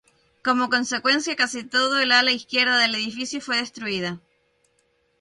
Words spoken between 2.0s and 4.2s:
ala izquierda del edificio fue destruida.